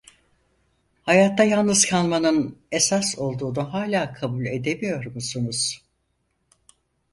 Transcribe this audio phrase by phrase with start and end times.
[1.03, 5.81] Hayatta yalnız kalmanın esas olduğunu hâlâ kabul edemiyor musunuz?